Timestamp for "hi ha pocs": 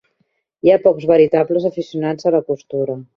0.67-1.05